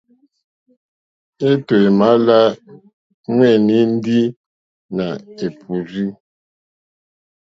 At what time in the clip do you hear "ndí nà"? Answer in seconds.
3.95-5.05